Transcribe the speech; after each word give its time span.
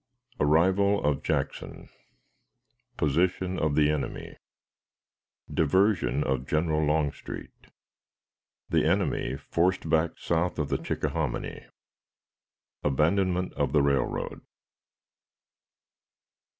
Arrival 0.39 1.05
of 1.05 1.21
Jackson. 1.21 1.87
Position 2.97 3.59
of 3.59 3.75
the 3.75 3.91
Enemy. 3.91 4.35
Diversion 5.53 6.23
of 6.23 6.47
General 6.47 6.83
Longstreet. 6.83 7.67
The 8.69 8.83
Enemy 8.83 9.37
forced 9.37 9.87
back 9.87 10.17
south 10.17 10.57
of 10.57 10.69
the 10.69 10.79
Chickahominy. 10.79 11.67
Abandonment 12.83 13.53
of 13.53 13.73
the 13.73 13.83
Railroad. 13.83 14.41